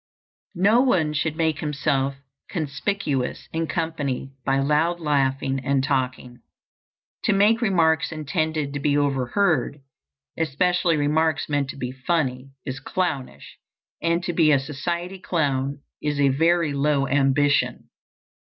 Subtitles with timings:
[0.57, 2.15] No one should make himself
[2.49, 6.41] conspicuous in company by loud laughing and talking.
[7.25, 9.77] To make remarks intended to be overheard,
[10.35, 13.59] especially remarks meant to be funny, is clownish,
[14.01, 17.87] and to be a society clown is a very low ambition.